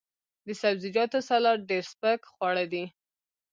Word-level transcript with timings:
د 0.45 0.47
سبزیجاتو 0.61 1.19
سلاد 1.29 1.59
ډیر 1.69 1.83
سپک 1.91 2.19
خواړه 2.33 2.65
دي. 2.71 2.85